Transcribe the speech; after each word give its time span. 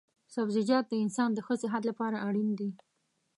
سبزيجات 0.35 0.85
د 0.89 0.93
انسان 1.03 1.29
د 1.33 1.39
ښه 1.45 1.55
صحت 1.63 1.83
لپاره 1.89 2.17
اړين 2.27 2.49
دي 2.59 2.69